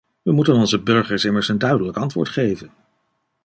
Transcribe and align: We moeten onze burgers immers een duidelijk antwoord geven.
We 0.21 0.31
moeten 0.31 0.53
onze 0.55 0.79
burgers 0.81 1.25
immers 1.25 1.47
een 1.49 1.57
duidelijk 1.57 1.97
antwoord 1.97 2.29
geven. 2.29 2.71